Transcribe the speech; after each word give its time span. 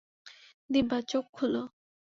দিব্যা, 0.69 0.99
চোখ 1.07 1.25
খুলো। 1.33 1.63